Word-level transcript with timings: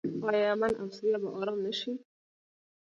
آیا 0.27 0.41
یمن 0.49 0.71
او 0.79 0.87
سوریه 0.95 1.17
به 1.21 1.29
ارام 1.39 1.57
نشي؟ 1.65 1.91